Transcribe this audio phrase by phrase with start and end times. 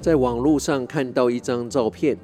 [0.00, 2.16] 在网络上看到一张照片，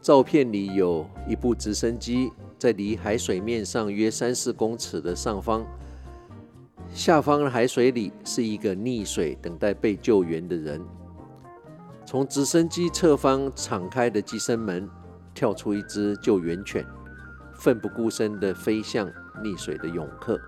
[0.00, 5.66] 照片里有一部直升机在离海水面上约三四公尺的上方，
[6.94, 10.80] 下方的海水里是一个溺水等待被救援的人。
[12.04, 14.88] 从直升机侧方敞开的机身门
[15.34, 16.86] 跳出一只救援犬，
[17.58, 19.10] 奋不顾身地飞向
[19.42, 20.40] 溺水的泳客。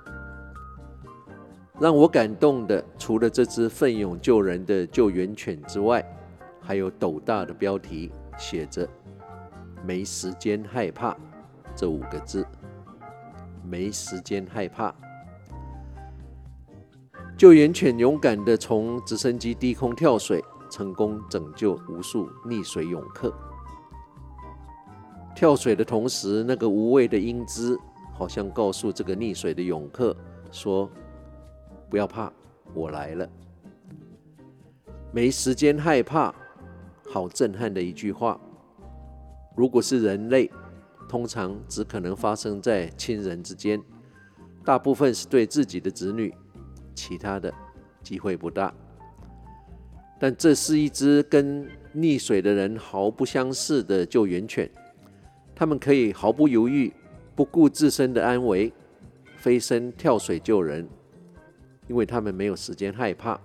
[1.81, 6.05] 让我感动的，除了这只奋勇救人的救援犬之外，
[6.69, 8.87] 还有斗大的标题写着
[9.87, 11.17] “没时间害怕”
[11.75, 12.47] 这五个字。
[13.65, 14.95] 没时间害怕，
[17.39, 23.33] 救援犬勇敢地从直升机低空跳水，成功拯救无数溺水泳客。
[25.35, 27.81] 跳水的同时，那个无畏的英姿，
[28.13, 30.15] 好像告诉这个溺水的泳客
[30.51, 30.91] 说
[31.89, 32.31] ：“不要怕，
[32.75, 33.27] 我来了。”
[35.11, 36.35] 没时间害怕。
[37.11, 38.39] 好震撼的一句话！
[39.57, 40.51] 如果是人类，
[41.09, 43.81] 通常只可能发生在亲人之间，
[44.65, 46.33] 大部分是对自己的子女，
[46.95, 47.53] 其他的
[48.03, 48.73] 机会不大。
[50.21, 54.71] 但这是一只跟溺水的人毫不相似的救援犬，
[55.55, 56.93] 他们可以毫不犹豫、
[57.35, 58.73] 不顾自身的安危，
[59.37, 60.87] 飞身跳水救人，
[61.87, 63.41] 因为他们没有时间害怕，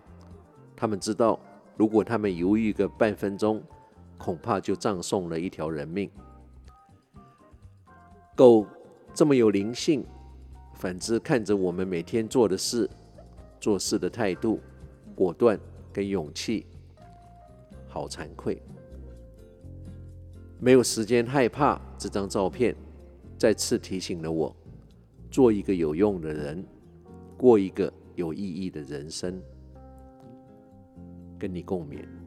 [0.76, 1.40] 他们知道。
[1.76, 3.62] 如果他们犹豫个半分钟，
[4.18, 6.10] 恐怕就葬送了一条人命。
[8.36, 8.66] 狗
[9.14, 10.06] 这么有灵性，
[10.76, 12.90] 反之看着我们每天做的事、
[13.60, 14.60] 做事的态度、
[15.16, 15.60] 果断
[15.92, 16.66] 跟勇气，
[17.88, 18.62] 好惭愧。
[20.60, 21.80] 没有时间害怕。
[21.98, 22.76] 这张照片
[23.38, 24.56] 再次提醒了我：
[25.32, 26.66] 做一个有用的人，
[27.38, 29.42] 过一个有意义的人生。
[31.44, 32.23] 跟你共勉。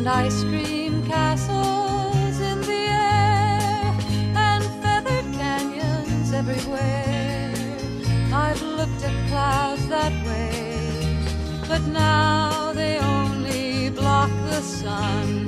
[0.00, 3.94] and ice cream castles in the air
[4.34, 7.52] and feathered canyons everywhere.
[8.32, 11.18] I've looked at clouds that way,
[11.68, 15.39] but now they only block the sun.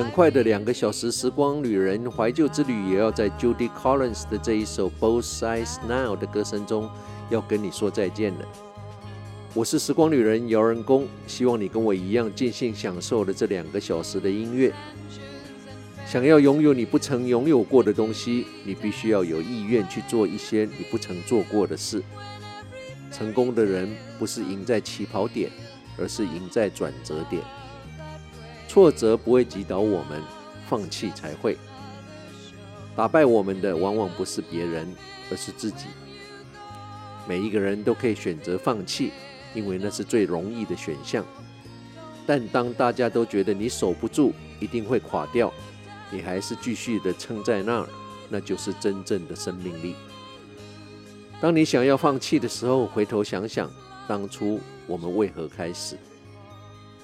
[0.00, 6.88] 很快的两个小时时光旅人怀旧之旅，也要在 Judy Collins 的这一首 Both Sides Now 的歌声中，
[7.28, 8.48] 要跟你说再见了。
[9.52, 14.72] 我是时光旅人姚仁恭，希望你跟我一样尽兴享受了这两个小时的音乐。
[16.06, 22.02] 想要拥有你不曾拥有过的东西，你必须要有意愿去做一些你不曾做过的事。
[23.12, 25.50] 成功的人不是赢在起跑点，
[25.98, 27.42] 而是赢在转折点。
[28.70, 30.22] 挫折不会击倒我们，
[30.68, 31.58] 放弃才会。
[32.94, 34.94] 打败我们的往往不是别人，
[35.28, 35.86] 而是自己。
[37.26, 39.10] 每一个人都可以选择放弃，
[39.56, 41.26] 因为那是最容易的选项。
[42.24, 45.52] 但当大家都觉得你守不住，一定会垮掉，
[46.08, 47.88] 你还是继续的撑在那儿，
[48.28, 49.96] 那就是真正的生命力。
[51.40, 53.68] 当你想要放弃的时候，回头想想
[54.06, 55.96] 当初我们为何开始。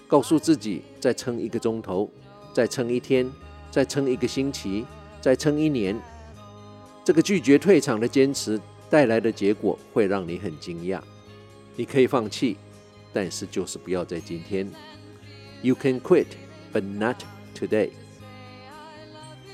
[0.09, 2.11] 告诉自己，再撑一个钟头，
[2.53, 3.31] 再撑一天，
[3.71, 4.85] 再撑一个星期，
[5.21, 5.99] 再撑一年。
[7.05, 11.01] 这个拒绝退场的坚持带来的结果会让你很惊讶。
[11.75, 12.57] 你可以放弃，
[13.13, 14.71] 但是就是不要在今天。
[15.63, 16.27] You can quit,
[16.73, 17.17] but not
[17.55, 17.91] today。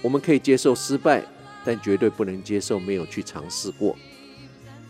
[0.02, 1.24] 我们可以接受失败，
[1.64, 3.96] 但绝对不能接受没有去尝试过。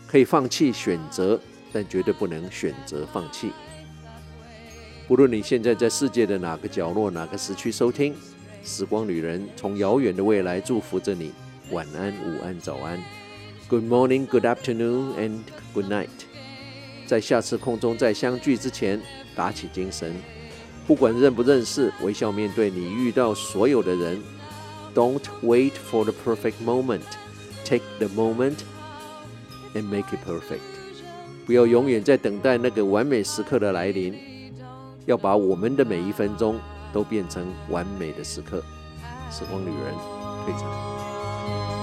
[0.07, 1.39] 可以放弃选择，
[1.71, 3.51] 但绝对不能选择放弃。
[5.05, 8.13] 不论你现在在世界的哪个角落、哪个时区收听，
[8.63, 11.33] 《时光旅人》从遥远的未来祝福着你。
[11.71, 12.97] 晚安、午安、早安
[13.67, 15.39] ，Good morning, Good afternoon, and
[15.73, 16.07] Good night。
[17.05, 19.01] 在下次空中再相聚之前，
[19.35, 20.13] 打起精神，
[20.87, 24.21] 不管认不认识，微笑面对你遇到所有的人。
[24.95, 27.01] Don't wait for the perfect moment.
[27.65, 28.59] Take the moment
[29.73, 30.59] and make it perfect.
[31.45, 34.17] 不要永远在等待那个完美时刻的来临，
[35.05, 36.59] 要把我们的每一分钟
[36.91, 38.63] 都变成完美的时刻。
[39.29, 39.93] 时光旅人
[40.45, 41.82] 退场。